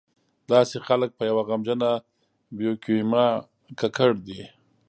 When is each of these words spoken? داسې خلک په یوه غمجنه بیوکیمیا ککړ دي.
داسې 0.51 0.77
خلک 0.87 1.09
په 1.17 1.23
یوه 1.29 1.43
غمجنه 1.49 1.91
بیوکیمیا 2.57 3.29
ککړ 3.79 4.11
دي. 4.27 4.41